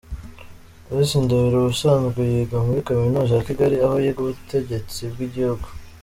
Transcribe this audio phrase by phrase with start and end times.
[0.93, 5.69] Miss Ndahiro ubusanzwe yiga muri kaminuza ya Kigali aho yiga 'Ubutegetsi bw'igihugu'.